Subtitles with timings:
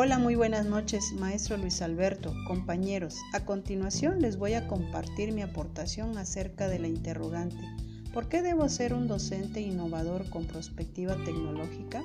[0.00, 3.16] Hola, muy buenas noches, maestro Luis Alberto, compañeros.
[3.32, 7.64] A continuación les voy a compartir mi aportación acerca de la interrogante.
[8.14, 12.04] ¿Por qué debo ser un docente innovador con perspectiva tecnológica?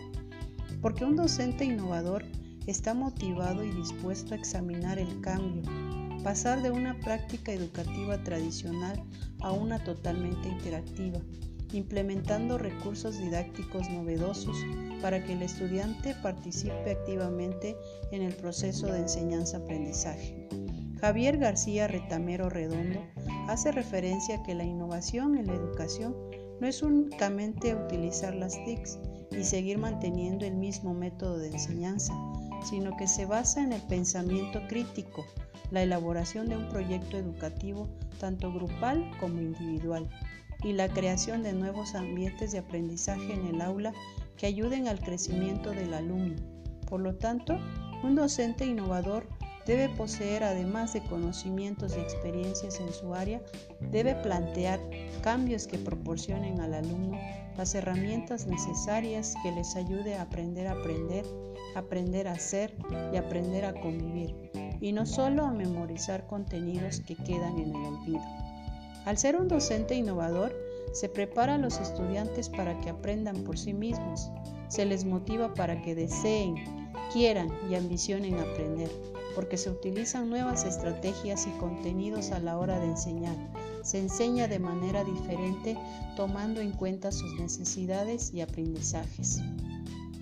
[0.81, 2.25] Porque un docente innovador
[2.65, 5.61] está motivado y dispuesto a examinar el cambio,
[6.23, 9.03] pasar de una práctica educativa tradicional
[9.39, 11.19] a una totalmente interactiva
[11.73, 14.57] implementando recursos didácticos novedosos
[15.01, 17.75] para que el estudiante participe activamente
[18.11, 20.47] en el proceso de enseñanza-aprendizaje.
[21.01, 23.01] Javier García Retamero Redondo
[23.49, 26.15] hace referencia a que la innovación en la educación
[26.61, 28.99] no es únicamente utilizar las TICs
[29.31, 32.13] y seguir manteniendo el mismo método de enseñanza,
[32.63, 35.25] sino que se basa en el pensamiento crítico,
[35.71, 40.07] la elaboración de un proyecto educativo tanto grupal como individual,
[40.63, 43.93] y la creación de nuevos ambientes de aprendizaje en el aula
[44.37, 46.35] que ayuden al crecimiento del alumno.
[46.89, 47.57] Por lo tanto,
[48.03, 49.27] un docente innovador
[49.65, 53.41] debe poseer, además de conocimientos y experiencias en su área,
[53.79, 54.79] debe plantear
[55.21, 57.17] cambios que proporcionen al alumno
[57.57, 61.25] las herramientas necesarias que les ayude a aprender a aprender,
[61.75, 62.75] aprender a hacer
[63.13, 64.51] y aprender a convivir,
[64.81, 68.52] y no solo a memorizar contenidos que quedan en el olvido.
[69.05, 70.55] Al ser un docente innovador,
[70.93, 74.29] se prepara a los estudiantes para que aprendan por sí mismos,
[74.69, 76.55] se les motiva para que deseen,
[77.11, 78.89] quieran y ambicionen aprender,
[79.35, 83.35] porque se utilizan nuevas estrategias y contenidos a la hora de enseñar.
[83.83, 85.77] Se enseña de manera diferente
[86.15, 89.41] tomando en cuenta sus necesidades y aprendizajes.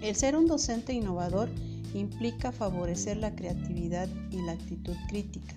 [0.02, 1.50] El ser un docente innovador
[1.94, 5.54] implica favorecer la creatividad y la actitud crítica,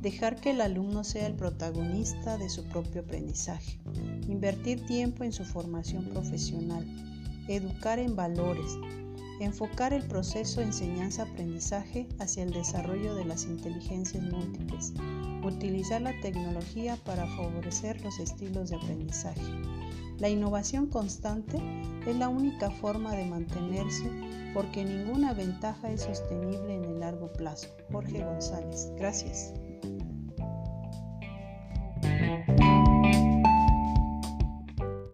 [0.00, 3.78] dejar que el alumno sea el protagonista de su propio aprendizaje,
[4.28, 6.86] invertir tiempo en su formación profesional,
[7.48, 8.76] educar en valores,
[9.40, 14.92] enfocar el proceso enseñanza-aprendizaje hacia el desarrollo de las inteligencias múltiples,
[15.42, 19.42] utilizar la tecnología para favorecer los estilos de aprendizaje.
[20.18, 21.60] La innovación constante
[22.06, 24.10] es la única forma de mantenerse
[24.54, 27.68] porque ninguna ventaja es sostenible en el largo plazo.
[27.92, 28.90] Jorge González.
[28.96, 29.52] Gracias.